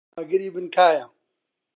دەڵێی 0.03 0.15
ئاگری 0.15 0.53
بن 0.55 0.65
کایە. 0.75 1.05